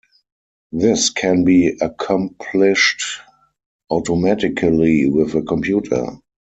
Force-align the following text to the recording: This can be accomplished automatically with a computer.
This 0.71 1.11
can 1.11 1.43
be 1.43 1.77
accomplished 1.79 3.19
automatically 3.91 5.07
with 5.07 5.35
a 5.35 5.43
computer. 5.43 6.17